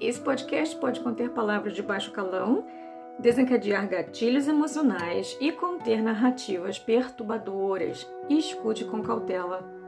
[0.00, 2.64] Esse podcast pode conter palavras de baixo calão,
[3.18, 8.10] desencadear gatilhos emocionais e conter narrativas perturbadoras.
[8.26, 9.78] Escute com cautela.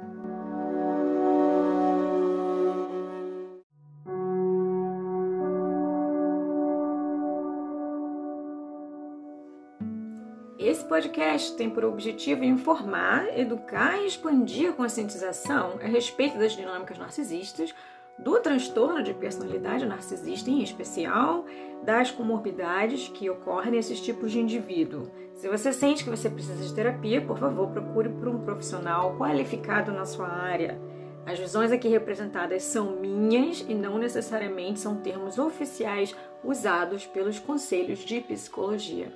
[10.59, 16.99] Esse podcast tem por objetivo informar, educar e expandir a conscientização a respeito das dinâmicas
[16.99, 17.75] narcisistas
[18.22, 21.44] do transtorno de personalidade narcisista em especial,
[21.82, 25.11] das comorbidades que ocorrem nesses tipos de indivíduo.
[25.35, 29.90] Se você sente que você precisa de terapia, por favor, procure por um profissional qualificado
[29.90, 30.80] na sua área.
[31.27, 38.00] As visões aqui representadas são minhas e não necessariamente são termos oficiais usados pelos conselhos
[38.00, 39.12] de psicologia.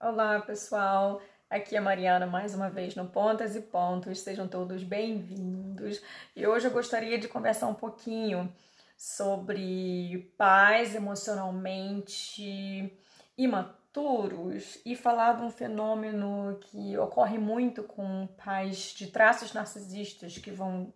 [0.00, 1.20] Olá, pessoal.
[1.48, 6.02] Aqui é Mariana mais uma vez no Pontas e Pontos, sejam todos bem-vindos.
[6.34, 8.52] E hoje eu gostaria de conversar um pouquinho
[8.96, 12.92] sobre pais emocionalmente
[13.38, 20.50] imaturos e falar de um fenômeno que ocorre muito com pais de traços narcisistas, que
[20.50, 20.92] vão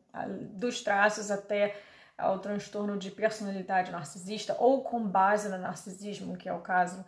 [0.51, 1.81] dos traços até
[2.19, 7.05] ao transtorno de personalidade narcisista ou com base no narcisismo, que é o caso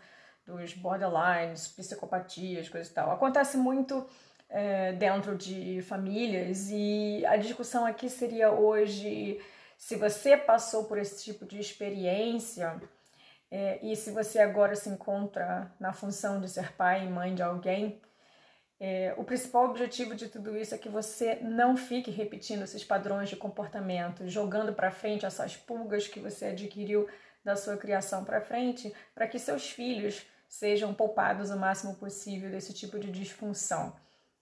[0.46, 3.10] dos borderlines, psicopatias, coisas e tal.
[3.10, 4.06] Acontece muito
[4.48, 9.40] é, dentro de famílias e a discussão aqui seria hoje
[9.76, 12.80] se você passou por esse tipo de experiência
[13.50, 17.42] é, e se você agora se encontra na função de ser pai e mãe de
[17.42, 18.00] alguém.
[18.78, 23.28] É, o principal objetivo de tudo isso é que você não fique repetindo esses padrões
[23.28, 27.08] de comportamento, jogando para frente essas pulgas que você adquiriu
[27.44, 32.74] da sua criação para frente, para que seus filhos sejam poupados o máximo possível desse
[32.74, 33.96] tipo de disfunção.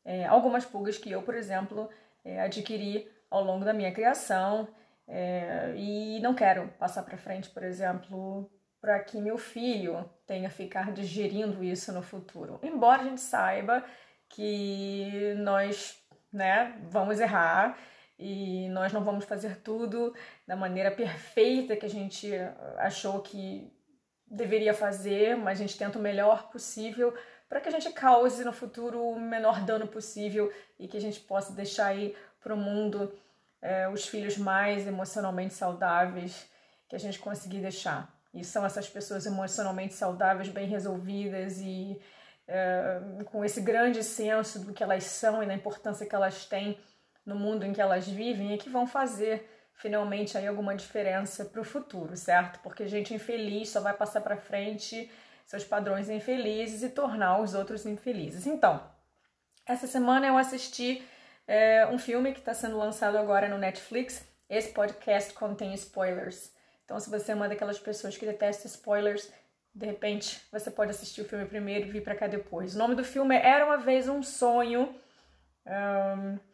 [0.04, 1.88] É, algumas pulgas que eu, por exemplo,
[2.24, 4.66] é, adquiri ao longo da minha criação
[5.06, 8.50] é, e não quero passar para frente, por exemplo,
[8.80, 12.58] para que meu filho tenha ficar digerindo isso no futuro.
[12.60, 13.84] Embora a gente saiba
[14.28, 15.96] que nós
[16.32, 17.78] né, vamos errar
[18.18, 20.12] e nós não vamos fazer tudo
[20.44, 22.32] da maneira perfeita que a gente
[22.78, 23.72] achou que
[24.30, 27.12] deveria fazer, mas a gente tenta o melhor possível
[27.48, 31.18] para que a gente cause no futuro o menor dano possível e que a gente
[31.18, 33.12] possa deixar aí para o mundo
[33.60, 36.48] é, os filhos mais emocionalmente saudáveis
[36.88, 38.08] que a gente conseguir deixar.
[38.32, 42.00] E são essas pessoas emocionalmente saudáveis, bem resolvidas e
[42.46, 46.78] é, com esse grande senso do que elas são e da importância que elas têm
[47.26, 49.48] no mundo em que elas vivem e que vão fazer
[49.80, 52.60] finalmente aí alguma diferença para o futuro, certo?
[52.60, 55.10] Porque gente infeliz só vai passar para frente
[55.46, 58.46] seus padrões infelizes e tornar os outros infelizes.
[58.46, 58.80] Então,
[59.66, 61.02] essa semana eu assisti
[61.46, 64.24] é, um filme que está sendo lançado agora no Netflix.
[64.48, 66.52] Esse podcast contém spoilers.
[66.84, 69.32] Então, se você é uma daquelas pessoas que detesta spoilers,
[69.74, 72.74] de repente você pode assistir o filme primeiro e vir para cá depois.
[72.74, 74.94] O nome do filme é Era uma Vez um Sonho.
[75.66, 76.49] Um,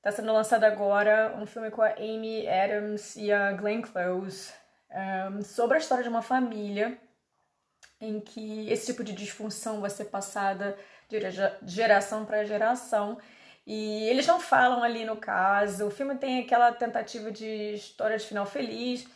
[0.00, 4.50] Está sendo lançado agora um filme com a Amy Adams e a Glenn Close
[4.90, 6.98] um, sobre a história de uma família
[8.00, 10.74] em que esse tipo de disfunção vai ser passada
[11.06, 11.18] de
[11.66, 13.18] geração para geração.
[13.66, 15.88] E eles não falam ali no caso.
[15.88, 19.06] O filme tem aquela tentativa de história de final feliz,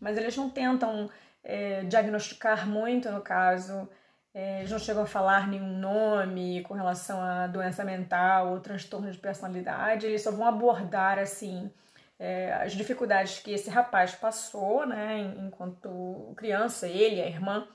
[0.00, 1.08] mas eles não tentam
[1.44, 3.88] é, diagnosticar muito no caso
[4.34, 9.18] eles não chegam a falar nenhum nome com relação à doença mental ou transtorno de
[9.18, 11.70] personalidade, eles só vão abordar assim
[12.18, 17.66] é, as dificuldades que esse rapaz passou, né, enquanto criança, ele, a irmã,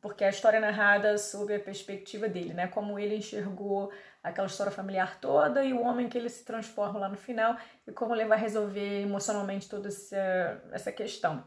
[0.00, 4.70] porque a história é narrada sob a perspectiva dele, né, como ele enxergou aquela história
[4.70, 7.56] familiar toda e o homem que ele se transforma lá no final
[7.86, 11.42] e como ele vai resolver emocionalmente toda essa, essa questão.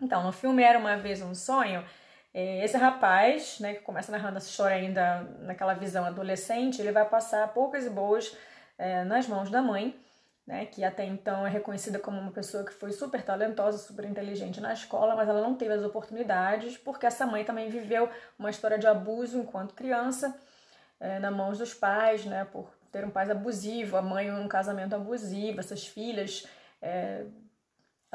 [0.00, 1.84] Então, no filme Era Uma Vez um Sonho, é,
[2.38, 7.48] esse rapaz, né, que começa narrando essa história ainda naquela visão adolescente, ele vai passar
[7.54, 8.36] poucas e boas
[8.76, 9.98] é, nas mãos da mãe,
[10.46, 14.60] né, que até então é reconhecida como uma pessoa que foi super talentosa, super inteligente
[14.60, 18.08] na escola, mas ela não teve as oportunidades porque essa mãe também viveu
[18.38, 20.38] uma história de abuso enquanto criança,
[21.00, 24.94] é, na mãos dos pais, né, por ter um pai abusivo, a mãe um casamento
[24.94, 26.46] abusivo, essas filhas
[26.82, 27.24] é,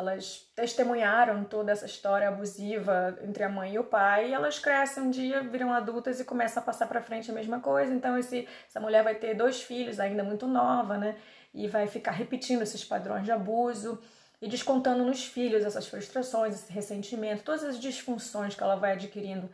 [0.02, 5.04] elas testemunharam toda essa história abusiva entre a mãe e o pai, e elas crescem
[5.04, 7.94] um dia, viram adultas e começam a passar para frente a mesma coisa.
[7.94, 11.16] Então esse, essa mulher vai ter dois filhos ainda muito nova, né?
[11.54, 14.02] E vai ficar repetindo esses padrões de abuso
[14.42, 19.50] e descontando nos filhos essas frustrações, esse ressentimento, todas as disfunções que ela vai adquirindo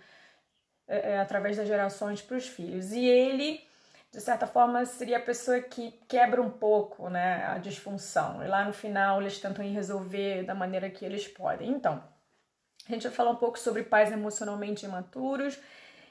[0.87, 2.93] é, é, através das gerações para os filhos.
[2.93, 3.66] E ele
[4.11, 8.43] de certa forma, seria a pessoa que quebra um pouco né, a disfunção.
[8.43, 11.69] E lá no final eles tentam resolver da maneira que eles podem.
[11.69, 12.01] Então,
[12.87, 15.59] a gente vai falar um pouco sobre pais emocionalmente imaturos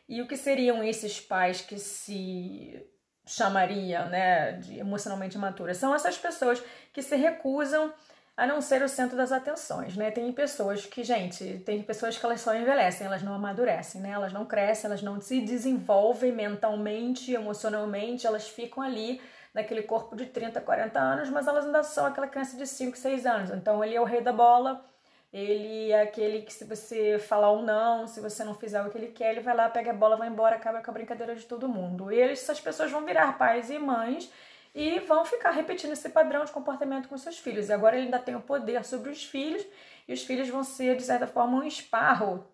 [0.08, 2.87] e o que seriam esses pais que se
[3.26, 5.78] chamaria né, de emocionalmente imaturas.
[5.78, 7.92] São essas pessoas que se recusam
[8.36, 10.10] a não ser o centro das atenções, né?
[10.10, 14.10] Tem pessoas que, gente, tem pessoas que elas só envelhecem, elas não amadurecem, né?
[14.10, 19.22] Elas não crescem, elas não se desenvolvem mentalmente, emocionalmente, elas ficam ali
[19.54, 23.24] naquele corpo de 30, 40 anos, mas elas ainda são aquela criança de 5, 6
[23.24, 23.50] anos.
[23.50, 24.84] Então ele é o rei da bola,
[25.32, 28.98] ele é aquele que se você falar um não, se você não fizer o que
[28.98, 31.46] ele quer, ele vai lá, pega a bola, vai embora, acaba com a brincadeira de
[31.46, 32.12] todo mundo.
[32.12, 34.30] E eles, essas pessoas vão virar pais e mães
[34.76, 37.70] e vão ficar repetindo esse padrão de comportamento com seus filhos.
[37.70, 39.67] E agora ele ainda tem o poder sobre os filhos,
[40.06, 42.46] e os filhos vão ser, de certa forma, um esparro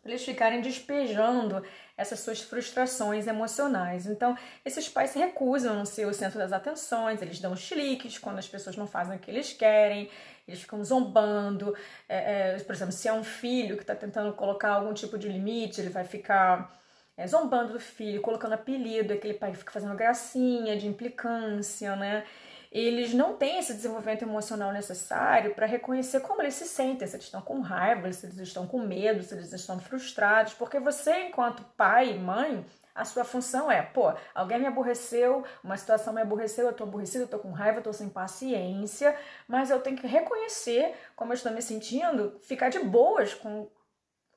[0.00, 1.62] para eles ficarem despejando
[1.98, 4.06] essas suas frustrações emocionais.
[4.06, 8.38] Então, esses pais se recusam a ser o centro das atenções, eles dão chiliques quando
[8.38, 10.10] as pessoas não fazem o que eles querem,
[10.48, 11.76] eles ficam zombando.
[12.08, 15.28] É, é, por exemplo, se é um filho que está tentando colocar algum tipo de
[15.28, 16.83] limite, ele vai ficar
[17.16, 22.24] é, zombando do filho, colocando apelido, aquele pai fica fazendo gracinha de implicância, né?
[22.72, 27.26] Eles não têm esse desenvolvimento emocional necessário para reconhecer como eles se sentem, se eles
[27.26, 31.62] estão com raiva, se eles estão com medo, se eles estão frustrados, porque você, enquanto
[31.76, 36.66] pai e mãe, a sua função é, pô, alguém me aborreceu, uma situação me aborreceu,
[36.66, 40.06] eu tô aborrecido, eu tô com raiva, eu tô sem paciência, mas eu tenho que
[40.08, 43.68] reconhecer como eu estou me sentindo, ficar de boas com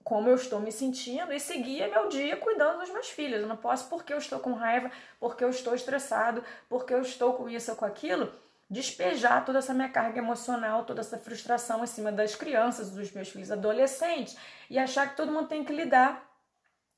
[0.07, 3.41] como eu estou me sentindo e seguir meu dia cuidando dos meus filhos.
[3.41, 4.89] Eu não posso, porque eu estou com raiva,
[5.19, 8.31] porque eu estou estressado, porque eu estou com isso ou com aquilo,
[8.69, 13.27] despejar toda essa minha carga emocional, toda essa frustração em cima das crianças, dos meus
[13.27, 14.37] filhos adolescentes
[14.69, 16.25] e achar que todo mundo tem que lidar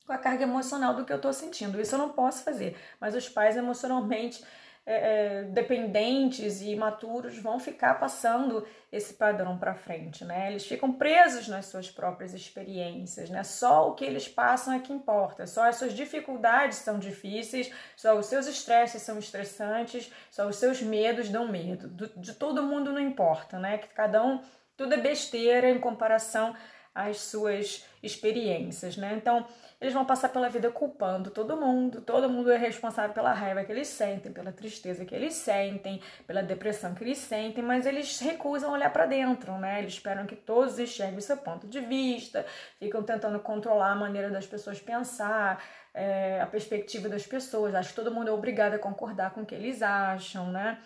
[0.06, 1.80] com a carga emocional do que eu estou sentindo.
[1.80, 4.40] Isso eu não posso fazer, mas os pais emocionalmente
[4.86, 10.50] é, é, dependentes e imaturos vão ficar passando esse padrão para frente, né?
[10.50, 13.44] Eles ficam presos nas suas próprias experiências, né?
[13.44, 18.18] Só o que eles passam é que importa, só as suas dificuldades são difíceis, só
[18.18, 21.88] os seus estresses são estressantes, só os seus medos dão medo.
[22.16, 23.78] de todo mundo não importa, né?
[23.78, 24.40] Que cada um,
[24.76, 26.56] tudo é besteira em comparação
[26.94, 29.14] às suas experiências, né?
[29.14, 29.46] Então,
[29.80, 33.72] eles vão passar pela vida culpando todo mundo, todo mundo é responsável pela raiva que
[33.72, 38.72] eles sentem, pela tristeza que eles sentem, pela depressão que eles sentem, mas eles recusam
[38.72, 39.78] olhar para dentro, né?
[39.78, 42.44] Eles esperam que todos enxerguem o seu ponto de vista,
[42.78, 47.96] ficam tentando controlar a maneira das pessoas pensar, é, a perspectiva das pessoas, acho que
[47.96, 50.78] todo mundo é obrigado a concordar com o que eles acham, né?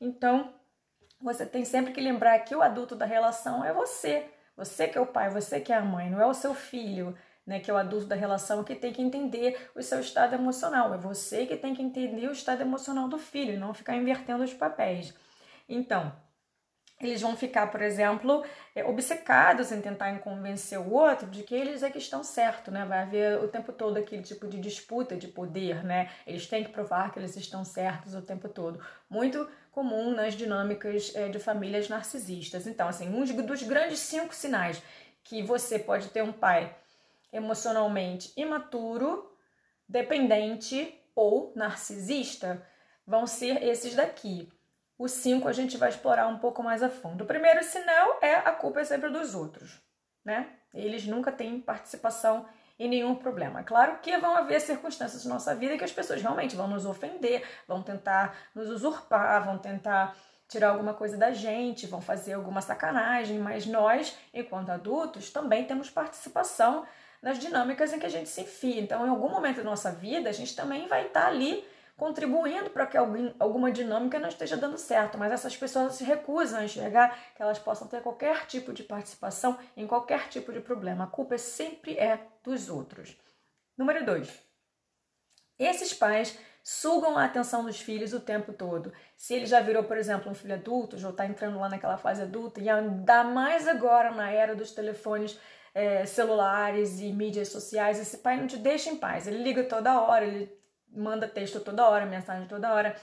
[0.00, 0.54] Então,
[1.20, 4.24] você tem sempre que lembrar que o adulto da relação é você.
[4.56, 7.16] Você que é o pai, você que é a mãe, não é o seu filho
[7.48, 10.92] né, que é o adulto da relação, que tem que entender o seu estado emocional.
[10.92, 14.44] É você que tem que entender o estado emocional do filho, e não ficar invertendo
[14.44, 15.14] os papéis.
[15.66, 16.12] Então,
[17.00, 21.82] eles vão ficar, por exemplo, é, obcecados em tentar convencer o outro de que eles
[21.82, 22.84] é que estão certo, né?
[22.84, 26.10] Vai haver o tempo todo aquele tipo de disputa de poder, né?
[26.26, 28.78] Eles têm que provar que eles estão certos o tempo todo.
[29.08, 32.66] Muito comum nas dinâmicas é, de famílias narcisistas.
[32.66, 34.82] Então, assim, um dos grandes cinco sinais
[35.24, 36.74] que você pode ter um pai
[37.32, 39.30] emocionalmente imaturo,
[39.88, 42.64] dependente ou narcisista
[43.06, 44.52] vão ser esses daqui.
[44.98, 47.24] Os cinco a gente vai explorar um pouco mais a fundo.
[47.24, 49.80] O primeiro sinal é a culpa é sempre dos outros,
[50.24, 50.50] né?
[50.74, 52.46] Eles nunca têm participação
[52.78, 53.62] em nenhum problema.
[53.62, 57.44] Claro que vão haver circunstâncias na nossa vida que as pessoas realmente vão nos ofender,
[57.66, 60.16] vão tentar nos usurpar, vão tentar
[60.48, 65.90] tirar alguma coisa da gente, vão fazer alguma sacanagem, mas nós, enquanto adultos, também temos
[65.90, 66.86] participação
[67.22, 68.80] nas dinâmicas em que a gente se enfia.
[68.80, 71.64] Então, em algum momento da nossa vida, a gente também vai estar ali
[71.96, 76.60] contribuindo para que alguém, alguma dinâmica não esteja dando certo, mas essas pessoas se recusam
[76.60, 81.04] a enxergar que elas possam ter qualquer tipo de participação em qualquer tipo de problema.
[81.04, 83.18] A culpa sempre é dos outros.
[83.76, 84.48] Número 2.
[85.58, 88.92] Esses pais sugam a atenção dos filhos o tempo todo.
[89.16, 92.22] Se ele já virou, por exemplo, um filho adulto, já está entrando lá naquela fase
[92.22, 95.40] adulta, e ainda mais agora na era dos telefones
[95.74, 99.26] é, celulares e mídias sociais, esse pai não te deixa em paz.
[99.26, 100.50] Ele liga toda hora, ele
[100.90, 102.96] manda texto toda hora, mensagem toda hora,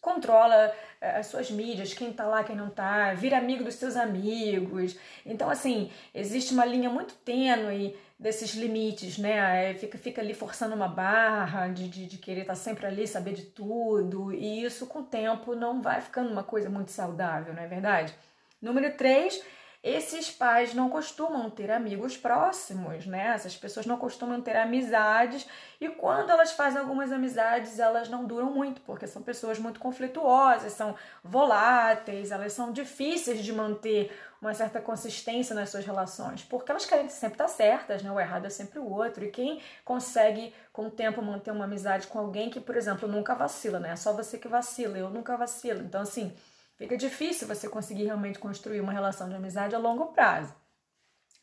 [0.00, 3.96] controla é, as suas mídias, quem tá lá, quem não tá, vira amigo dos seus
[3.96, 4.96] amigos.
[5.24, 9.70] Então, assim, existe uma linha muito tênue desses limites, né?
[9.70, 13.06] É, fica, fica ali forçando uma barra de, de, de querer estar tá sempre ali,
[13.06, 17.52] saber de tudo, e isso com o tempo não vai ficando uma coisa muito saudável,
[17.52, 18.14] não é verdade?
[18.62, 19.42] Número 3
[19.84, 23.34] esses pais não costumam ter amigos próximos, né?
[23.34, 25.46] Essas pessoas não costumam ter amizades
[25.78, 30.72] e quando elas fazem algumas amizades, elas não duram muito, porque são pessoas muito conflituosas,
[30.72, 34.10] são voláteis, elas são difíceis de manter
[34.40, 38.10] uma certa consistência nas suas relações, porque elas querem sempre estar certas, né?
[38.10, 39.22] O errado é sempre o outro.
[39.22, 43.34] E quem consegue, com o tempo, manter uma amizade com alguém que, por exemplo, nunca
[43.34, 43.90] vacila, né?
[43.90, 45.82] É só você que vacila, eu nunca vacilo.
[45.82, 46.34] Então, assim,
[46.76, 50.54] Fica difícil você conseguir realmente construir uma relação de amizade a longo prazo.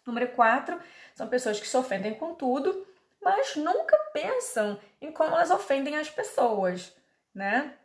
[0.06, 0.80] Número 4,
[1.16, 2.88] são pessoas que se ofendem com tudo,
[3.22, 6.96] mas nunca pensam em como elas ofendem as pessoas,
[7.34, 7.76] né?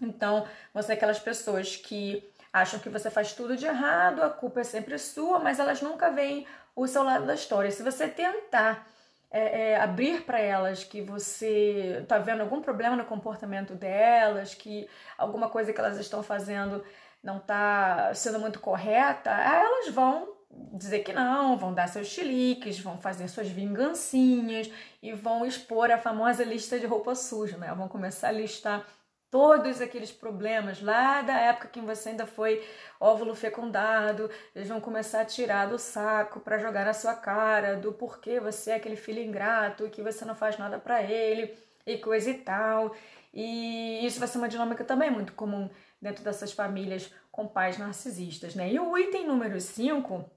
[0.00, 4.60] Então, você é aquelas pessoas que acham que você faz tudo de errado, a culpa
[4.60, 7.70] é sempre sua, mas elas nunca veem o seu lado da história.
[7.70, 8.88] Se você tentar
[9.32, 14.86] é, é, abrir para elas que você está vendo algum problema no comportamento delas, que
[15.16, 16.84] alguma coisa que elas estão fazendo
[17.22, 20.28] não está sendo muito correta, elas vão
[20.74, 24.70] dizer que não, vão dar seus chiliques, vão fazer suas vingancinhas
[25.02, 27.72] e vão expor a famosa lista de roupa suja, né?
[27.74, 28.84] Vão começar a listar
[29.32, 32.62] todos aqueles problemas lá da época que você ainda foi
[33.00, 37.94] óvulo fecundado, eles vão começar a tirar do saco para jogar na sua cara do
[37.94, 42.28] porquê você é aquele filho ingrato, que você não faz nada para ele e coisa
[42.28, 42.94] e tal.
[43.32, 45.70] E isso vai ser uma dinâmica também muito comum
[46.00, 48.70] dentro dessas famílias com pais narcisistas, né?
[48.70, 50.30] E o item número 5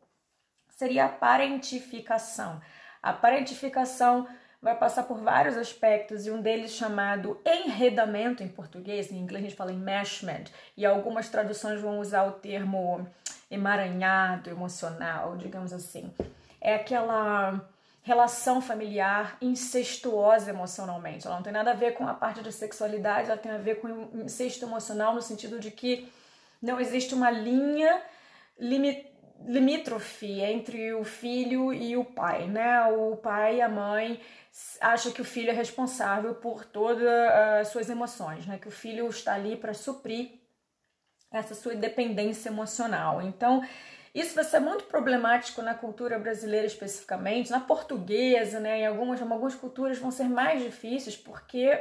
[0.70, 2.62] seria a parentificação.
[3.04, 4.26] A parentificação
[4.66, 9.48] vai passar por vários aspectos e um deles chamado enredamento em português, em inglês a
[9.48, 10.46] gente fala enmeshment,
[10.76, 13.08] e algumas traduções vão usar o termo
[13.52, 16.12] emaranhado emocional, digamos assim.
[16.60, 17.62] É aquela
[18.02, 21.28] relação familiar incestuosa emocionalmente.
[21.28, 23.76] Ela não tem nada a ver com a parte de sexualidade, ela tem a ver
[23.76, 26.12] com incesto emocional no sentido de que
[26.60, 28.02] não existe uma linha
[29.44, 32.84] limítrofe entre o filho e o pai, né?
[32.86, 34.20] O pai e a mãe
[34.80, 37.08] acha que o filho é responsável por todas
[37.60, 38.58] as suas emoções, né?
[38.58, 40.40] Que o filho está ali para suprir
[41.32, 43.22] essa sua dependência emocional.
[43.22, 43.62] Então,
[44.14, 48.80] isso vai ser muito problemático na cultura brasileira especificamente, na portuguesa, né?
[48.80, 51.78] Em algumas, algumas culturas vão ser mais difíceis porque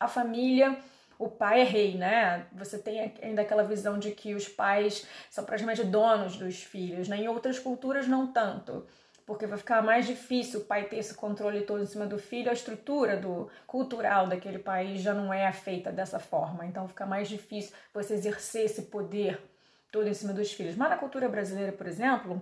[0.00, 0.78] a família,
[1.18, 2.46] o pai é rei, né?
[2.52, 7.18] Você tem ainda aquela visão de que os pais são praticamente donos dos filhos, né?
[7.18, 8.86] Em outras culturas não tanto
[9.26, 12.48] porque vai ficar mais difícil o pai ter esse controle todo em cima do filho,
[12.48, 17.28] a estrutura do cultural daquele país já não é feita dessa forma, então fica mais
[17.28, 19.42] difícil você exercer esse poder
[19.90, 20.76] todo em cima dos filhos.
[20.76, 22.40] Mas na cultura brasileira, por exemplo,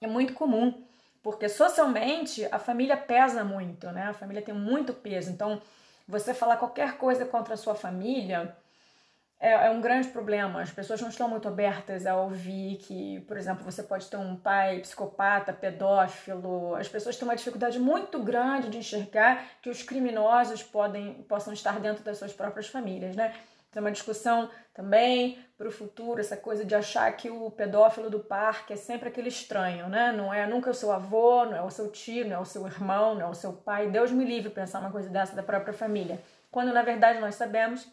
[0.00, 0.84] é muito comum,
[1.22, 4.06] porque socialmente a família pesa muito, né?
[4.08, 5.30] A família tem muito peso.
[5.30, 5.62] Então,
[6.10, 8.56] você falar qualquer coisa contra a sua família,
[9.38, 10.60] é, é, um grande problema.
[10.60, 14.36] As pessoas não estão muito abertas a ouvir que, por exemplo, você pode ter um
[14.36, 16.74] pai psicopata, pedófilo.
[16.74, 21.80] As pessoas têm uma dificuldade muito grande de enxergar que os criminosos podem, possam estar
[21.80, 23.32] dentro das suas próprias famílias, né?
[23.70, 28.18] Tem uma discussão também para o futuro, essa coisa de achar que o pedófilo do
[28.18, 30.10] parque é sempre aquele estranho, né?
[30.10, 32.66] Não é nunca o seu avô, não é o seu tio, não é o seu
[32.66, 33.88] irmão, não é o seu pai.
[33.88, 36.20] Deus me livre pensar uma coisa dessa da própria família.
[36.50, 37.86] Quando na verdade nós sabemos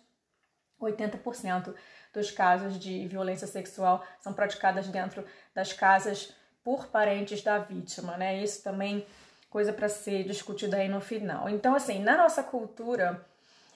[0.82, 1.76] 80%
[2.14, 8.42] dos casos de violência sexual são praticadas dentro das casas por parentes da vítima, né?
[8.42, 9.06] Isso também
[9.50, 11.48] coisa para ser discutida aí no final.
[11.48, 13.26] Então, assim, na nossa cultura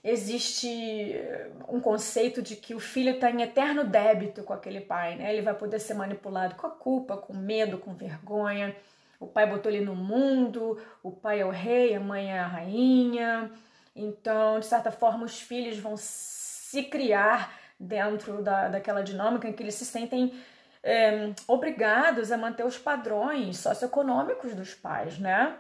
[0.04, 1.14] existe
[1.68, 5.32] um conceito de que o filho está em eterno débito com aquele pai, né?
[5.32, 8.76] Ele vai poder ser manipulado com a culpa, com medo, com vergonha.
[9.20, 12.48] O pai botou ele no mundo, o pai é o rei, a mãe é a
[12.48, 13.52] rainha.
[13.96, 19.62] Então, de certa forma, os filhos vão se criar dentro da, daquela dinâmica em que
[19.62, 20.34] eles se sentem
[20.84, 25.56] é, obrigados a manter os padrões socioeconômicos dos pais, né?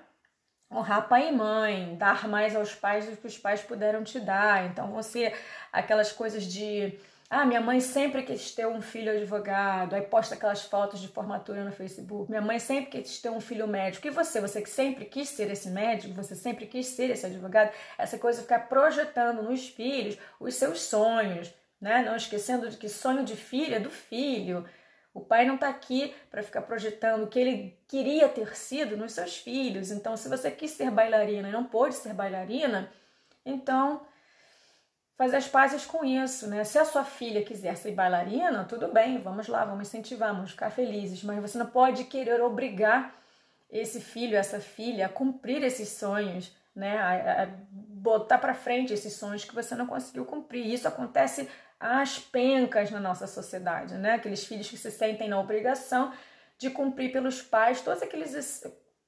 [0.71, 4.65] Honrar pai e mãe, dar mais aos pais do que os pais puderam te dar.
[4.65, 5.33] Então, você,
[5.71, 6.97] aquelas coisas de
[7.33, 11.63] ah, minha mãe sempre quis ter um filho advogado, aí posta aquelas fotos de formatura
[11.63, 12.29] no Facebook.
[12.29, 14.05] Minha mãe sempre quis ter um filho médico.
[14.05, 17.71] E você, você que sempre quis ser esse médico, você sempre quis ser esse advogado,
[17.97, 22.03] essa coisa ficar projetando nos filhos os seus sonhos, né?
[22.03, 24.65] Não esquecendo de que sonho de filho é do filho.
[25.13, 29.11] O pai não está aqui para ficar projetando o que ele queria ter sido nos
[29.11, 29.91] seus filhos.
[29.91, 32.89] Então, se você quis ser bailarina e não pôde ser bailarina,
[33.45, 34.01] então
[35.17, 36.63] fazer as pazes com isso, né?
[36.63, 40.71] Se a sua filha quiser ser bailarina, tudo bem, vamos lá, vamos incentivar, vamos ficar
[40.71, 43.13] felizes, mas você não pode querer obrigar
[43.69, 46.97] esse filho, essa filha a cumprir esses sonhos, né?
[46.97, 50.65] A, a botar para frente esses sonhos que você não conseguiu cumprir.
[50.65, 51.47] Isso acontece
[51.81, 54.13] às pencas na nossa sociedade, né?
[54.13, 56.13] Aqueles filhos que se sentem na obrigação
[56.57, 58.63] de cumprir pelos pais todos aqueles,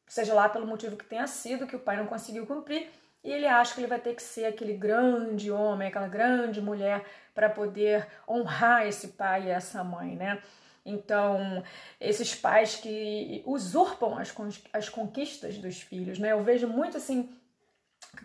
[0.08, 2.90] seja lá pelo motivo que tenha sido, que o pai não conseguiu cumprir,
[3.24, 7.06] e ele acha que ele vai ter que ser aquele grande homem, aquela grande mulher
[7.34, 10.42] para poder honrar esse pai e essa mãe, né?
[10.86, 11.64] Então,
[12.02, 14.36] esses pais que usurpam as,
[14.74, 16.32] as conquistas dos filhos, né?
[16.32, 17.30] Eu vejo muito assim,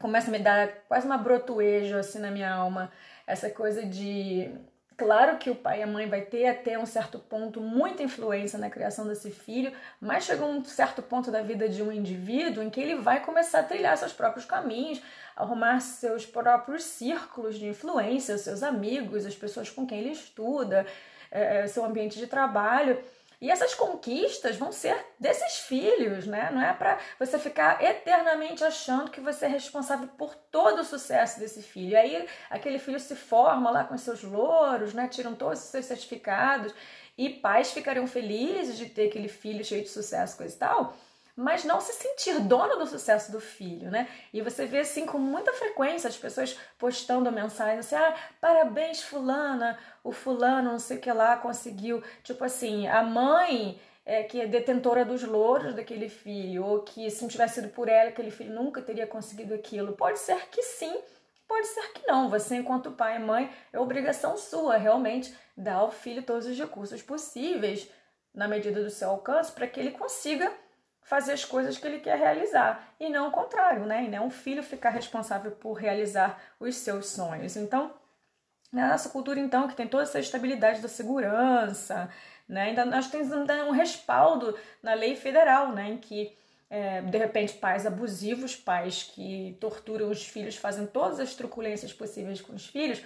[0.01, 2.91] começa a me dar quase uma brotuejo assim na minha alma,
[3.29, 4.51] essa coisa de
[4.99, 8.59] Claro que o pai e a mãe vai ter até um certo ponto muita influência
[8.59, 12.69] na criação desse filho, mas chega um certo ponto da vida de um indivíduo em
[12.69, 15.01] que ele vai começar a trilhar seus próprios caminhos,
[15.37, 20.85] arrumar seus próprios círculos de influência, seus amigos, as pessoas com quem ele estuda,
[21.31, 22.99] é, seu ambiente de trabalho.
[23.41, 26.51] E essas conquistas vão ser desses filhos, né?
[26.53, 31.39] Não é para você ficar eternamente achando que você é responsável por todo o sucesso
[31.39, 31.93] desse filho.
[31.93, 35.07] E aí aquele filho se forma lá com seus louros, né?
[35.07, 36.75] Tiram todos os seus certificados
[37.17, 40.97] e pais ficariam felizes de ter aquele filho cheio de sucesso, coisa e tal
[41.39, 44.09] mas não se sentir dono do sucesso do filho, né?
[44.35, 49.79] E você vê assim com muita frequência as pessoas postando mensagens assim: ah, parabéns, fulana,
[50.03, 52.03] o fulano, não sei o que lá, conseguiu.
[52.25, 53.81] Tipo assim, a mãe.
[54.11, 57.91] É, que é detentora dos louros daquele filho, ou que se não tivesse sido por
[57.91, 59.93] ela, aquele filho nunca teria conseguido aquilo.
[59.93, 60.99] Pode ser que sim,
[61.47, 62.31] pode ser que não.
[62.31, 67.03] Você, enquanto pai e mãe, é obrigação sua realmente dar ao filho todos os recursos
[67.03, 67.87] possíveis,
[68.35, 70.51] na medida do seu alcance, para que ele consiga
[71.09, 74.05] fazer as coisas que ele quer realizar e não o contrário, né?
[74.05, 77.57] E não o filho ficar responsável por realizar os seus sonhos.
[77.57, 77.95] Então,
[78.71, 82.11] na nossa cultura, então, que tem toda essa estabilidade da segurança,
[82.47, 82.65] né?
[82.65, 85.89] Ainda nós temos um respaldo na lei federal, né?
[85.89, 86.37] Em que
[86.69, 92.43] é, de repente, pais abusivos, pais que torturam os filhos, fazem todas as truculências possíveis
[92.43, 93.03] com os filhos,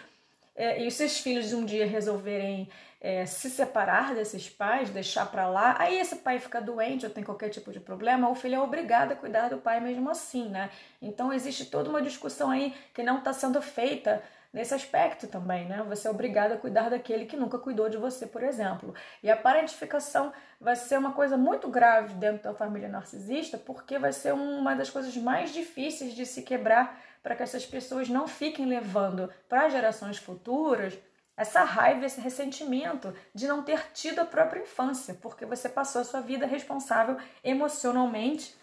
[0.57, 2.69] é, e se os filhos um dia resolverem
[3.05, 7.25] é, se separar desses pais, deixar para lá, aí esse pai fica doente ou tem
[7.25, 10.71] qualquer tipo de problema, o filho é obrigado a cuidar do pai mesmo assim, né?
[11.01, 15.85] Então existe toda uma discussão aí que não está sendo feita nesse aspecto também, né?
[15.89, 18.95] Você é obrigado a cuidar daquele que nunca cuidou de você, por exemplo.
[19.21, 24.13] E a parentificação vai ser uma coisa muito grave dentro da família narcisista, porque vai
[24.13, 28.65] ser uma das coisas mais difíceis de se quebrar para que essas pessoas não fiquem
[28.65, 30.97] levando para gerações futuras
[31.43, 36.05] essa raiva, esse ressentimento de não ter tido a própria infância, porque você passou a
[36.05, 38.55] sua vida responsável emocionalmente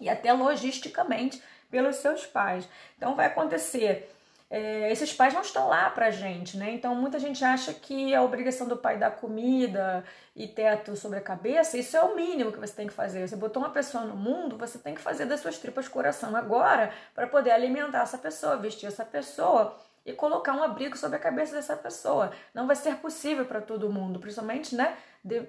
[0.00, 2.68] e até logisticamente pelos seus pais.
[2.96, 4.10] Então vai acontecer.
[4.50, 6.70] É, esses pais não estão lá pra gente, né?
[6.72, 10.04] Então muita gente acha que a obrigação do pai dar comida
[10.36, 13.26] e teto sobre a cabeça, isso é o mínimo que você tem que fazer.
[13.26, 16.92] Você botou uma pessoa no mundo, você tem que fazer das suas tripas coração agora
[17.14, 21.54] para poder alimentar essa pessoa, vestir essa pessoa e colocar um abrigo sobre a cabeça
[21.54, 22.32] dessa pessoa.
[22.52, 25.46] Não vai ser possível para todo mundo, principalmente, né, de,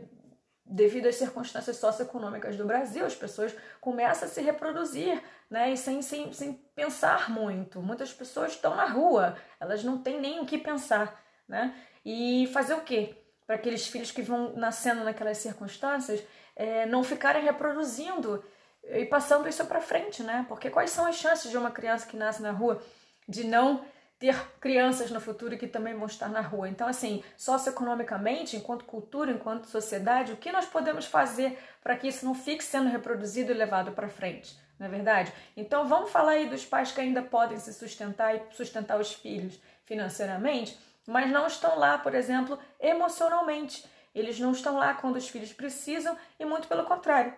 [0.66, 6.02] devido às circunstâncias socioeconômicas do Brasil, as pessoas começam a se reproduzir, né, e sem,
[6.02, 7.82] sem, sem pensar muito.
[7.82, 11.76] Muitas pessoas estão na rua, elas não têm nem o que pensar, né?
[12.06, 13.16] E fazer o quê?
[13.46, 16.24] Para aqueles filhos que vão nascendo naquelas circunstâncias,
[16.56, 18.44] é, não ficarem reproduzindo
[18.84, 20.46] e passando isso para frente, né?
[20.48, 22.82] Porque quais são as chances de uma criança que nasce na rua
[23.28, 23.86] de não
[24.20, 26.70] ter crianças no futuro que também vão estar na rua.
[26.70, 32.26] Então, assim, socioeconomicamente, enquanto cultura, enquanto sociedade, o que nós podemos fazer para que isso
[32.26, 34.58] não fique sendo reproduzido e levado para frente?
[34.80, 35.32] Não é verdade?
[35.56, 39.60] Então, vamos falar aí dos pais que ainda podem se sustentar e sustentar os filhos
[39.86, 43.86] financeiramente, mas não estão lá, por exemplo, emocionalmente.
[44.16, 47.34] Eles não estão lá quando os filhos precisam e muito pelo contrário.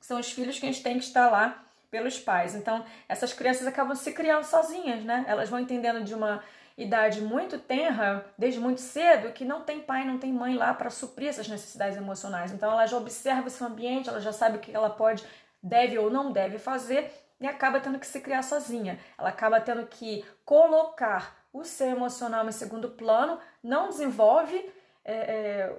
[0.00, 2.54] São os filhos que a gente tem que estar lá pelos pais.
[2.54, 5.26] Então, essas crianças acabam se criando sozinhas, né?
[5.28, 6.42] Elas vão entendendo de uma
[6.76, 10.88] idade muito tenra, desde muito cedo, que não tem pai, não tem mãe lá para
[10.88, 12.50] suprir essas necessidades emocionais.
[12.50, 15.22] Então, ela já observa esse ambiente, ela já sabe o que ela pode,
[15.62, 18.98] deve ou não deve fazer e acaba tendo que se criar sozinha.
[19.18, 24.66] Ela acaba tendo que colocar o seu emocional em segundo plano, não desenvolve
[25.04, 25.76] é, é,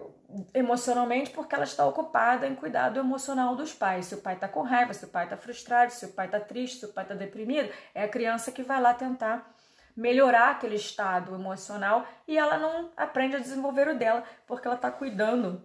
[0.54, 4.08] emocionalmente porque ela está ocupada em cuidar do emocional dos pais.
[4.08, 6.40] Se o pai está com raiva, se o pai está frustrado, se o pai está
[6.40, 9.54] triste, se o pai está deprimido, é a criança que vai lá tentar
[9.96, 14.92] melhorar aquele estado emocional e ela não aprende a desenvolver o dela porque ela está
[14.92, 15.64] cuidando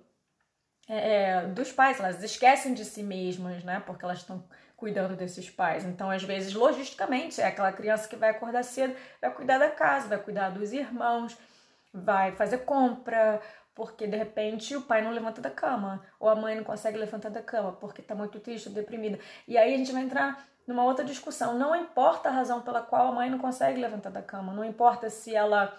[0.89, 1.99] é, é, dos pais.
[1.99, 3.83] Elas esquecem de si mesmas, né?
[3.85, 4.45] Porque elas estão
[4.77, 5.85] cuidando desses pais.
[5.85, 10.09] Então, às vezes, logisticamente, é aquela criança que vai acordar cedo, vai cuidar da casa,
[10.09, 11.37] vai cuidar dos irmãos,
[12.05, 13.41] vai fazer compra,
[13.75, 17.31] porque de repente o pai não levanta da cama, ou a mãe não consegue levantar
[17.31, 19.19] da cama porque está muito triste, deprimida.
[19.47, 21.59] E aí a gente vai entrar numa outra discussão.
[21.59, 25.09] Não importa a razão pela qual a mãe não consegue levantar da cama, não importa
[25.09, 25.73] se ela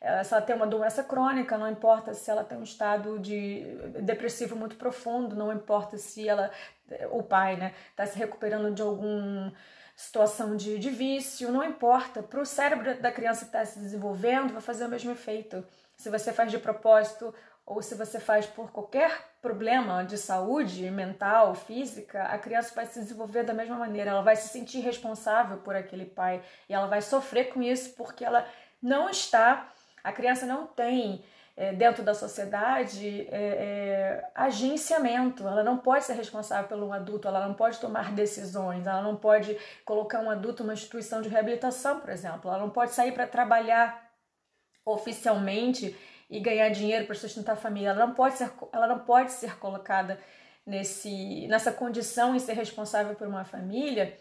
[0.00, 3.64] eh, se ela tem uma doença crônica, não importa se ela tem um estado de
[4.02, 6.50] depressivo muito profundo, não importa se ela,
[7.10, 9.52] o pai, né, está se recuperando de alguma
[9.94, 12.22] situação de, de vício, não importa.
[12.22, 15.64] Para o cérebro da criança que está se desenvolvendo, vai fazer o mesmo efeito.
[15.96, 21.54] Se você faz de propósito ou se você faz por qualquer problema de saúde mental,
[21.54, 24.10] física, a criança vai se desenvolver da mesma maneira.
[24.10, 28.24] Ela vai se sentir responsável por aquele pai e ela vai sofrer com isso porque
[28.24, 28.46] ela
[28.82, 31.24] não está a criança não tem
[31.56, 37.46] é, dentro da sociedade é, é, agenciamento, ela não pode ser responsável pelo adulto, ela
[37.46, 42.10] não pode tomar decisões, ela não pode colocar um adulto numa instituição de reabilitação, por
[42.10, 44.10] exemplo, ela não pode sair para trabalhar
[44.84, 45.96] oficialmente
[46.30, 49.58] e ganhar dinheiro para sustentar a família, ela não pode ser, ela não pode ser
[49.58, 50.18] colocada
[50.64, 54.16] nesse, nessa condição em ser responsável por uma família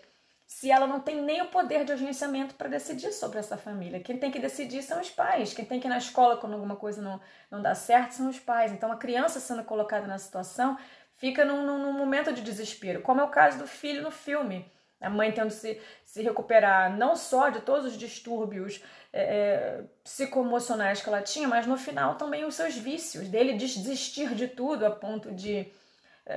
[0.52, 4.02] se ela não tem nem o poder de agenciamento para decidir sobre essa família.
[4.02, 5.54] Quem tem que decidir são os pais.
[5.54, 8.38] Quem tem que ir na escola quando alguma coisa não, não dá certo são os
[8.38, 8.70] pais.
[8.70, 10.78] Então a criança sendo colocada na situação
[11.16, 14.70] fica num, num momento de desespero, como é o caso do filho no filme.
[15.00, 18.84] A mãe tendo se, se recuperar não só de todos os distúrbios
[19.14, 24.36] é, é psicoemocionais que ela tinha, mas no final também os seus vícios, dele desistir
[24.36, 25.72] de tudo a ponto de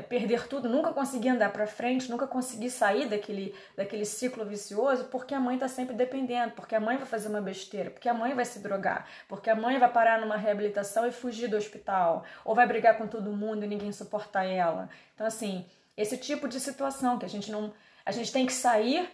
[0.09, 5.35] perder tudo, nunca conseguir andar para frente, nunca conseguir sair daquele, daquele ciclo vicioso, porque
[5.35, 8.35] a mãe está sempre dependendo, porque a mãe vai fazer uma besteira, porque a mãe
[8.35, 12.55] vai se drogar, porque a mãe vai parar numa reabilitação e fugir do hospital, ou
[12.55, 14.89] vai brigar com todo mundo e ninguém suportar ela.
[15.15, 15.67] Então, assim,
[15.97, 17.73] esse tipo de situação que a gente não.
[18.05, 19.09] A gente tem que sair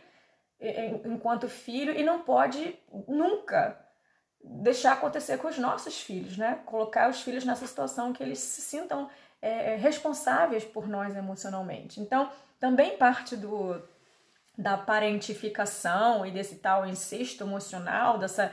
[1.05, 3.79] enquanto filho e não pode nunca
[4.43, 6.61] deixar acontecer com os nossos filhos, né?
[6.67, 9.09] Colocar os filhos nessa situação que eles se sintam
[9.43, 12.01] é, é, responsáveis por nós emocionalmente.
[12.01, 13.83] Então, também parte do
[14.59, 18.53] da parentificação e desse tal incesto emocional, dessa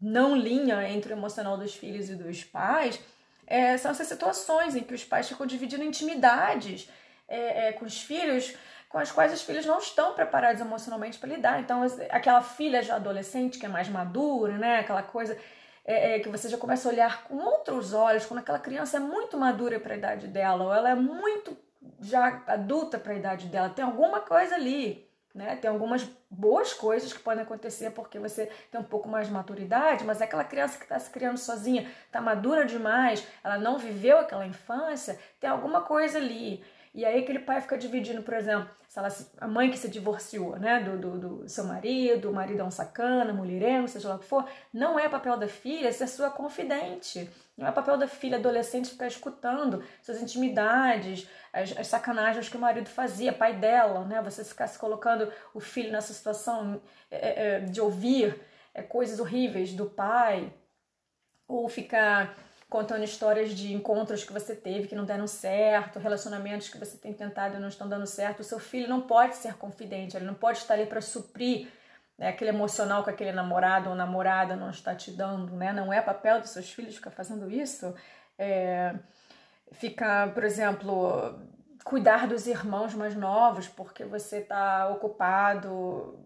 [0.00, 3.00] não linha entre o emocional dos filhos e dos pais,
[3.44, 6.88] é, são essas situações em que os pais ficam dividindo intimidades
[7.26, 8.54] é, é com os filhos
[8.92, 11.58] com as quais os filhos não estão preparados emocionalmente para lidar.
[11.60, 14.80] Então, aquela filha já adolescente que é mais madura, né?
[14.80, 15.36] Aquela coisa
[15.84, 19.00] é, é, que você já começa a olhar com outros olhos quando aquela criança é
[19.00, 21.56] muito madura para a idade dela, ou ela é muito
[22.00, 25.56] já adulta para a idade dela, tem alguma coisa ali, né?
[25.56, 30.04] Tem algumas boas coisas que podem acontecer porque você tem um pouco mais de maturidade,
[30.04, 34.46] mas aquela criança que está se criando sozinha, está madura demais, ela não viveu aquela
[34.46, 36.64] infância, tem alguma coisa ali.
[36.94, 40.58] E aí aquele pai fica dividindo, por exemplo, se ela, a mãe que se divorciou,
[40.58, 44.18] né, do, do, do, seu marido, o marido é um sacana, mulherengo, seja lá o
[44.18, 47.30] que for, não é papel da filha ser sua confidente.
[47.56, 52.60] Não é papel da filha adolescente ficar escutando suas intimidades, as, as sacanagens que o
[52.60, 54.20] marido fazia, pai dela, né?
[54.22, 58.38] Você ficar se colocando o filho nessa situação é, é, de ouvir
[58.74, 60.52] é, coisas horríveis do pai,
[61.48, 62.34] ou ficar
[62.72, 67.12] contando histórias de encontros que você teve que não deram certo, relacionamentos que você tem
[67.12, 68.40] tentado e não estão dando certo.
[68.40, 71.68] O seu filho não pode ser confidente, ele não pode estar ali para suprir
[72.16, 75.70] né, aquele emocional que aquele namorado ou namorada não está te dando, né?
[75.70, 77.94] Não é papel dos seus filhos ficar fazendo isso.
[78.38, 78.94] É,
[79.72, 81.38] ficar, por exemplo,
[81.84, 86.18] cuidar dos irmãos mais novos porque você está ocupado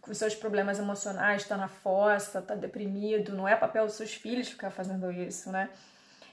[0.00, 3.34] com seus problemas emocionais, está na fossa, está deprimido.
[3.34, 5.68] Não é papel dos seus filhos ficar fazendo isso, né?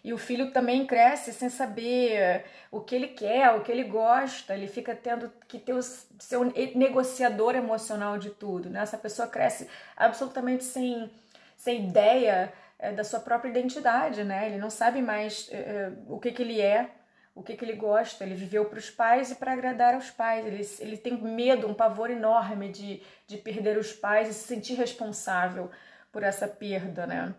[0.08, 4.54] E o filho também cresce sem saber o que ele quer, o que ele gosta,
[4.54, 8.80] ele fica tendo que ter o seu negociador emocional de tudo, né?
[8.80, 9.68] Essa pessoa cresce
[9.98, 11.12] absolutamente sem,
[11.58, 14.48] sem ideia é, da sua própria identidade, né?
[14.48, 16.90] Ele não sabe mais é, o que, que ele é,
[17.36, 18.24] o que, que ele gosta.
[18.24, 20.46] Ele viveu para os pais e para agradar aos pais.
[20.46, 24.76] Ele, ele tem medo, um pavor enorme de, de perder os pais e se sentir
[24.76, 25.70] responsável
[26.14, 27.36] por essa perda, né?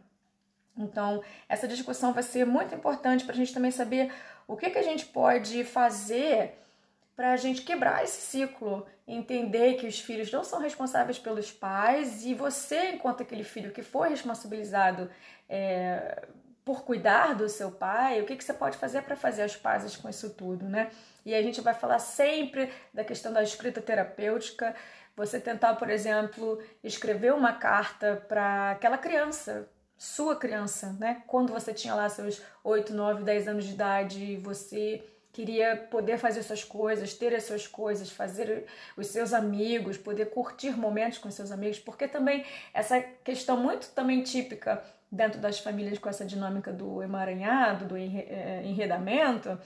[0.78, 4.12] Então, essa discussão vai ser muito importante para a gente também saber
[4.46, 6.54] o que, que a gente pode fazer
[7.16, 12.24] para a gente quebrar esse ciclo, entender que os filhos não são responsáveis pelos pais
[12.24, 15.10] e você, enquanto aquele filho que foi responsabilizado
[15.48, 16.28] é,
[16.64, 19.96] por cuidar do seu pai, o que, que você pode fazer para fazer as pazes
[19.96, 20.90] com isso tudo, né?
[21.26, 24.76] E a gente vai falar sempre da questão da escrita terapêutica,
[25.16, 31.22] você tentar, por exemplo, escrever uma carta para aquela criança, sua criança, né?
[31.26, 36.42] Quando você tinha lá seus 8, 9, 10 anos de idade, você queria poder fazer
[36.42, 41.50] suas coisas, ter as suas coisas, fazer os seus amigos, poder curtir momentos com seus
[41.50, 47.02] amigos, porque também essa questão muito também típica dentro das famílias com essa dinâmica do
[47.02, 49.58] emaranhado, do eh, enredamento,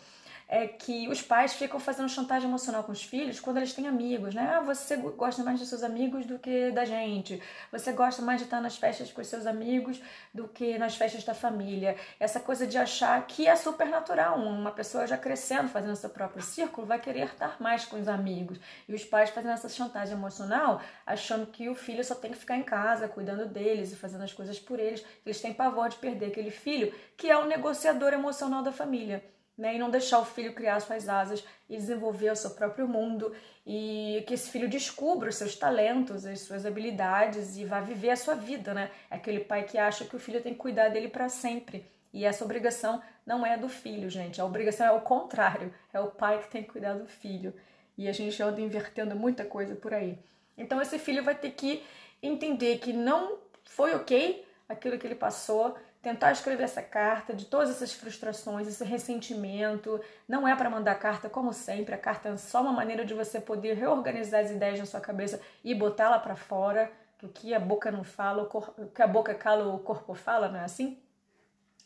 [0.52, 4.34] é que os pais ficam fazendo chantagem emocional com os filhos quando eles têm amigos,
[4.34, 4.52] né?
[4.54, 7.42] Ah, você gosta mais dos seus amigos do que da gente.
[7.70, 9.98] Você gosta mais de estar nas festas com os seus amigos
[10.32, 11.96] do que nas festas da família.
[12.20, 14.38] Essa coisa de achar que é super natural.
[14.38, 18.60] Uma pessoa já crescendo, fazendo seu próprio círculo, vai querer estar mais com os amigos.
[18.86, 22.58] E os pais fazendo essa chantagem emocional, achando que o filho só tem que ficar
[22.58, 25.02] em casa, cuidando deles e fazendo as coisas por eles.
[25.24, 29.24] Eles têm pavor de perder aquele filho que é o negociador emocional da família
[29.62, 29.76] né?
[29.76, 33.32] E não deixar o filho criar suas asas e desenvolver o seu próprio mundo
[33.64, 38.16] e que esse filho descubra os seus talentos, as suas habilidades e vá viver a
[38.16, 38.90] sua vida, né?
[39.08, 41.86] É aquele pai que acha que o filho tem que cuidar dele para sempre.
[42.12, 44.40] E essa obrigação não é do filho, gente.
[44.40, 45.72] A obrigação é o contrário.
[45.92, 47.54] É o pai que tem que cuidar do filho.
[47.96, 50.18] E a gente anda invertendo muita coisa por aí.
[50.58, 51.84] Então esse filho vai ter que
[52.20, 57.70] entender que não foi ok aquilo que ele passou, tentar escrever essa carta de todas
[57.70, 60.00] essas frustrações, esse ressentimento.
[60.28, 63.40] Não é para mandar carta, como sempre, a carta é só uma maneira de você
[63.40, 66.90] poder reorganizar as ideias na sua cabeça e botá-la para fora.
[67.16, 70.48] Que o que a boca não fala, o, que a boca cala, o corpo fala,
[70.48, 70.98] não é assim?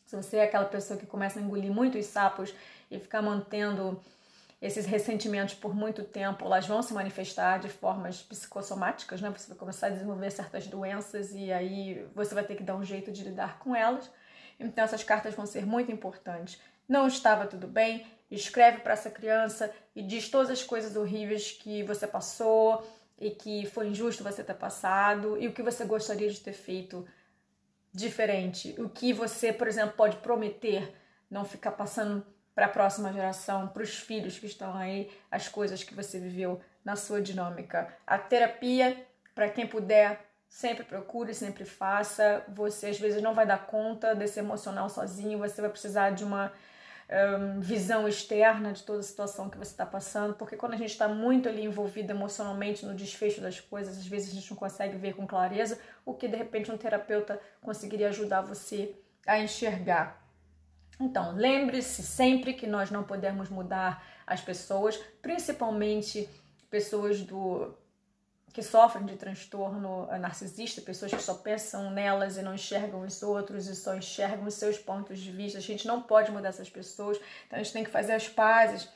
[0.07, 2.55] Se você é aquela pessoa que começa a engolir muitos sapos
[2.91, 4.01] e ficar mantendo
[4.61, 9.31] esses ressentimentos por muito tempo, elas vão se manifestar de formas psicossomáticas, né?
[9.31, 12.85] Você vai começar a desenvolver certas doenças e aí você vai ter que dar um
[12.85, 14.11] jeito de lidar com elas.
[14.59, 16.61] Então essas cartas vão ser muito importantes.
[16.89, 21.83] Não estava tudo bem, escreve para essa criança e diz todas as coisas horríveis que
[21.83, 22.87] você passou
[23.19, 27.07] e que foi injusto você ter passado e o que você gostaria de ter feito
[27.93, 28.75] diferente.
[28.79, 30.95] O que você, por exemplo, pode prometer
[31.31, 32.25] não ficar passando
[32.57, 36.59] para a próxima geração, para os filhos que estão aí, as coisas que você viveu
[36.83, 37.95] na sua dinâmica.
[38.07, 38.97] A terapia,
[39.35, 42.43] para quem puder, sempre procure, sempre faça.
[42.49, 46.51] Você às vezes não vai dar conta desse emocional sozinho, você vai precisar de uma
[47.11, 50.93] um, visão externa de toda a situação que você está passando, porque quando a gente
[50.93, 54.97] está muito ali envolvido emocionalmente no desfecho das coisas, às vezes a gente não consegue
[54.97, 60.26] ver com clareza o que de repente um terapeuta conseguiria ajudar você a enxergar.
[60.99, 66.29] Então, lembre-se sempre que nós não podemos mudar as pessoas, principalmente
[66.71, 67.75] pessoas do
[68.53, 73.67] que sofrem de transtorno narcisista, pessoas que só pensam nelas e não enxergam os outros
[73.67, 75.59] e só enxergam os seus pontos de vista.
[75.59, 78.89] A gente não pode mudar essas pessoas, então a gente tem que fazer as pazes.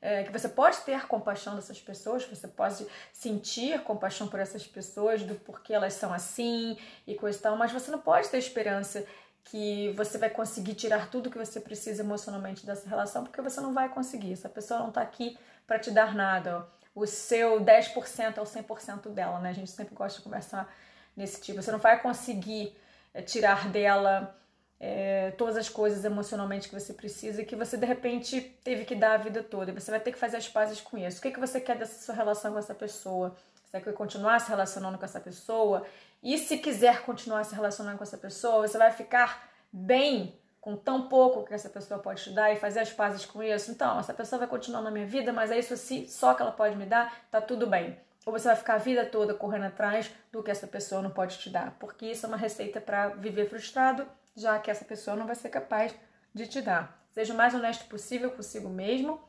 [0.00, 5.22] É, que você pode ter compaixão dessas pessoas, você pode sentir compaixão por essas pessoas,
[5.24, 9.04] do porquê elas são assim e coisa e tal, mas você não pode ter esperança
[9.44, 13.72] que você vai conseguir tirar tudo que você precisa emocionalmente dessa relação, porque você não
[13.72, 14.32] vai conseguir.
[14.32, 16.66] Essa pessoa não está aqui para te dar nada.
[16.94, 19.50] O seu 10% é o 100% dela, né?
[19.50, 20.72] A gente sempre gosta de conversar
[21.16, 21.60] nesse tipo.
[21.60, 22.76] Você não vai conseguir
[23.14, 24.36] é, tirar dela
[24.78, 28.94] é, todas as coisas emocionalmente que você precisa e que você de repente teve que
[28.94, 29.72] dar a vida toda.
[29.72, 31.18] Você vai ter que fazer as pazes com isso.
[31.18, 33.34] O que, que você quer dessa sua relação com essa pessoa?
[33.64, 35.86] Você quer continuar se relacionando com essa pessoa?
[36.22, 41.08] E se quiser continuar se relacionando com essa pessoa, você vai ficar bem com tão
[41.08, 43.72] pouco que essa pessoa pode te dar e fazer as pazes com isso.
[43.72, 46.52] Então, essa pessoa vai continuar na minha vida, mas é isso assim, só que ela
[46.52, 47.98] pode me dar, tá tudo bem.
[48.24, 51.38] Ou você vai ficar a vida toda correndo atrás do que essa pessoa não pode
[51.38, 54.06] te dar, porque isso é uma receita para viver frustrado,
[54.36, 55.92] já que essa pessoa não vai ser capaz
[56.32, 57.04] de te dar.
[57.10, 59.20] Seja o mais honesto possível consigo mesmo.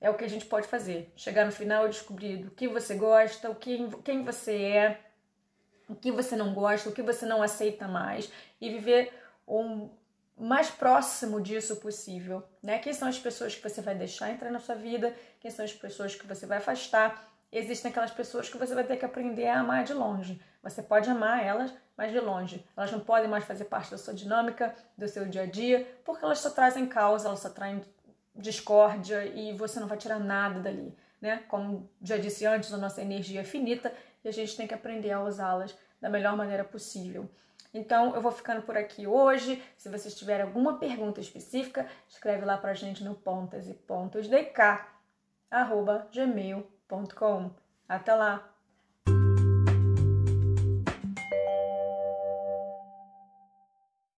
[0.00, 1.12] É o que a gente pode fazer.
[1.14, 5.00] Chegar no final e descobrir do que você gosta, o que, quem você é,
[5.92, 9.12] o que você não gosta, o que você não aceita mais e viver
[9.46, 9.90] o
[10.38, 12.78] mais próximo disso possível, né?
[12.78, 15.14] Quem são as pessoas que você vai deixar entrar na sua vida?
[15.38, 17.28] Quem são as pessoas que você vai afastar?
[17.52, 20.40] Existem aquelas pessoas que você vai ter que aprender a amar de longe.
[20.62, 22.66] Você pode amar elas, mas de longe.
[22.74, 26.24] Elas não podem mais fazer parte da sua dinâmica, do seu dia a dia, porque
[26.24, 27.82] elas só trazem causa, elas só trazem
[28.34, 31.44] discórdia e você não vai tirar nada dali, né?
[31.48, 33.92] Como já disse antes, a nossa energia é finita
[34.24, 37.28] e a gente tem que aprender a usá-las da melhor maneira possível.
[37.74, 39.62] Então, eu vou ficando por aqui hoje.
[39.76, 44.28] Se vocês tiverem alguma pergunta específica, escreve lá pra gente no pontas e pontos.
[47.88, 48.51] Até lá!